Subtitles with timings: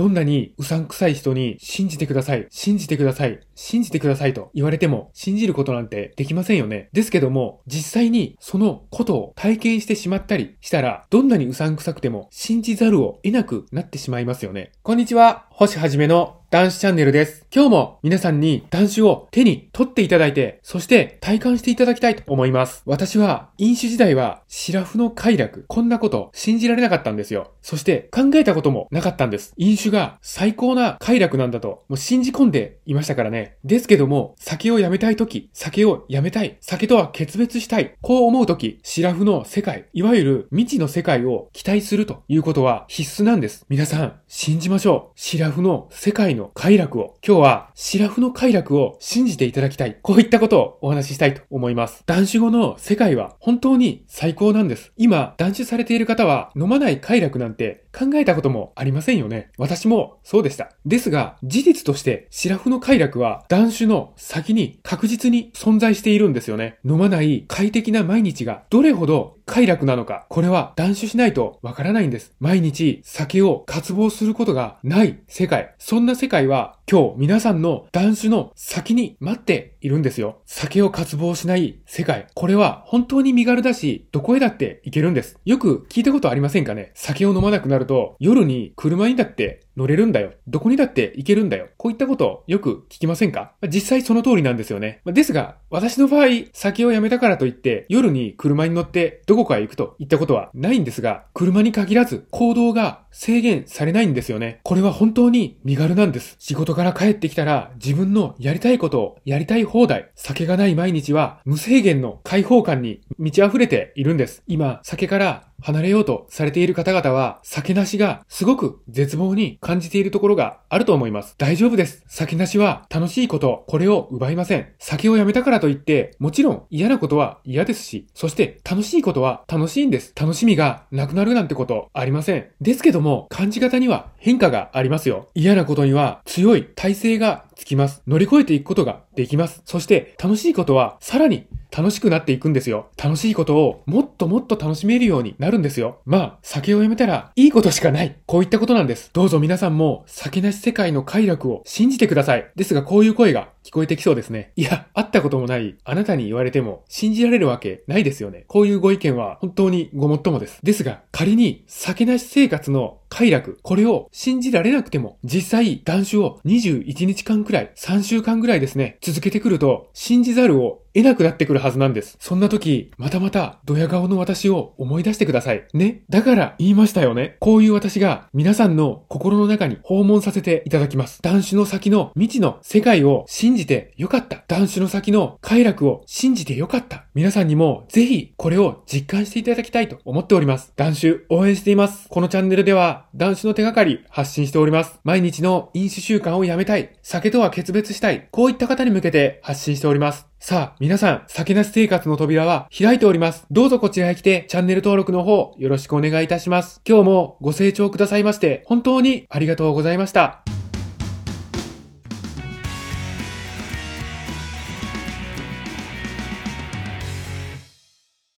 [0.00, 6.88] どんなにうさんくさい人に信じてください、信じてください、信じてくださいと言われても信じることなんてできませんよね。
[6.94, 14.72] ですけども、実際にそのことを体験してしまったりしたら、どんなにうさんくさくても信じざるを得なくなってしまいますよね。
[14.82, 17.46] こんにちは、星はじめの男子チャンネルです。
[17.54, 22.82] 今日も皆さんに男子を手に取っていただいて、そして体感していただきたいと思います。
[22.86, 27.52] 私は飲酒時代はシラフの快楽、こんなこと信じられなかったんですよ。
[27.62, 29.54] そして考えたこともなかったんです。
[29.58, 33.54] 飲酒が最高な快楽なんだと、もう信じ込んでいましたからね。
[33.62, 43.64] ですけども、酒をやめたいとき、酒をやめたい、酒とは決別したい、こう思うとき、シラフの世界、いわゆる未知の世界を期待するということは必須なんです。
[43.68, 45.20] 皆さん、信じましょう。
[45.20, 49.98] シラフの世界のの快楽を、今日はシラフの快楽を信じていただきたい。
[50.02, 52.02] こういったことをお話ししたいと思います。
[52.06, 54.92] 男子後の世界は本当に最高なんです。
[54.96, 59.50] 今、断酒されている方は飲まない快楽なんて考えたこともありませんよね。
[59.58, 60.72] 私もそうでした。
[60.86, 66.78] ですが、事実としてシラフの快楽は断酒の先に確実に存在しているんですよね。
[66.84, 72.36] 飲まない快適な毎日がどれほど快楽なのか、これは断酒しないとわからないんです。
[72.38, 75.74] 毎日酒を渇望することがない世界。
[75.76, 80.42] そんな世界は今日皆さんの断酒の先に待っているんですよ。
[80.44, 82.26] 酒を渇望しない世界。
[82.34, 85.38] これは本当に身軽だし、どこへだって行けるんです。
[85.44, 86.90] よく聞いたことありませんかね？
[86.96, 90.32] 酒を飲まなくなると夜に車にだって乗れるんだよ。
[90.48, 91.68] どこにだって行けるんだよ。
[91.76, 93.52] こういったことをよく聞きませんか？
[93.68, 95.00] 実際その通りなんですよね。
[95.06, 104.60] ですが、私の場合、酒をやめたからといって、夜に車に乗ってどこかへ行くといったことはないんですが、車に限らず行動が制限されないんですよね。
[104.62, 106.36] これは本当に身軽なんです。
[106.38, 110.10] 仕事から帰ってきたら自分のやりたいことをやりたい放題。
[110.14, 114.42] 酒がない毎日は無制限の解放感に満ち溢れているんです。
[114.46, 121.34] 今、酒から離れようとされている方々は、酒なしがすごく絶望に感じているところがあると思います。
[121.38, 122.04] 大丈夫です。
[122.08, 124.68] 酒なしは楽しいこと、これを奪いません。
[124.78, 130.12] 酒をやめたからといって、もちろん嫌なことは嫌ですし、そして楽しいことは楽しいんです。
[130.18, 132.46] 楽しみがなくなるなんてことありません。
[132.60, 135.28] ですけども、感じ方には変化がありますよ。
[135.34, 138.02] 嫌なことには強い体制がつきます。
[138.06, 139.60] 乗り越えていくことができます。
[139.66, 142.88] そして楽しいことはさらに楽しくなっていくんですよ。
[142.96, 146.00] 楽しいことをもっともっと楽しめるようになるんですよ。
[146.06, 148.16] まあ、酒をやめたらいいことしかない。
[148.24, 149.10] こういったことなんです。
[149.12, 152.50] どうぞ皆さんも酒なし世界の快楽を信じてください。
[152.56, 154.52] ですがこういう声が聞こえてきそうですね。
[154.56, 158.44] いや、会ったこともないあなたに言われても信じられるわけないですよね。
[158.48, 160.60] こういうご意見は本当にごもっともです。
[160.62, 172.16] ですが、仮に酒なし生活の快楽、これを信じられなくても、実際、断酒を21日間くらい、3週間くらいですね、続けてくると、信じざるを得なくなってくるはずなんです。
[172.20, 175.64] そんな時、またまた、ドヤ顔の私を思い出してください。
[175.72, 176.02] ね。
[176.08, 177.36] だから言いましたよね。
[177.40, 181.22] こういう私が皆さんの心の中に訪問させていただきます。
[181.22, 184.44] 断酒の先の未知の世界を信じてよかった。
[184.48, 187.04] 断酒の先の快楽を信じてよかった。
[187.14, 190.72] 皆さんにもぜひこれを実感していただきたいと思っております。
[190.76, 192.08] 断酒応援しています。
[192.08, 195.00] このチャンネルでは断酒の手がかり発信しております。
[195.04, 196.90] 毎日の飲酒習慣をやめたい。
[197.02, 198.28] 酒とは決別したい。
[198.30, 200.29] こういった方に向けて発信しております。
[200.42, 203.44] さあ、皆さん、酒なし生活の扉は開いております。
[203.50, 206.80] どうぞこちらへ来て、チャンネル登録の方、よろしくお願いいたします。
[206.88, 210.42] 今日もご清聴くださいまして、本当にありがとうございました。